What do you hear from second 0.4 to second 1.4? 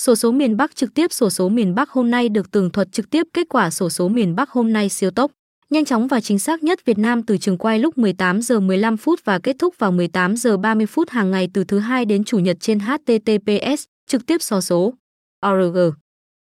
Bắc trực tiếp sổ